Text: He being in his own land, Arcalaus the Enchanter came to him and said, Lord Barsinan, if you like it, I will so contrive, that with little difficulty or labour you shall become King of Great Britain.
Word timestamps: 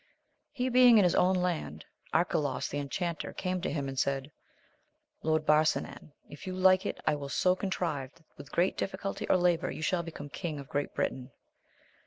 He 0.49 0.67
being 0.69 0.97
in 0.97 1.03
his 1.03 1.13
own 1.13 1.35
land, 1.35 1.85
Arcalaus 2.11 2.67
the 2.67 2.79
Enchanter 2.79 3.33
came 3.33 3.61
to 3.61 3.69
him 3.71 3.87
and 3.87 3.99
said, 3.99 4.31
Lord 5.21 5.45
Barsinan, 5.45 6.11
if 6.27 6.47
you 6.47 6.55
like 6.55 6.87
it, 6.87 6.99
I 7.05 7.13
will 7.13 7.29
so 7.29 7.55
contrive, 7.55 8.09
that 8.15 8.25
with 8.35 8.57
little 8.57 8.75
difficulty 8.75 9.27
or 9.29 9.37
labour 9.37 9.69
you 9.69 9.83
shall 9.83 10.01
become 10.01 10.29
King 10.29 10.57
of 10.57 10.69
Great 10.69 10.95
Britain. 10.95 11.29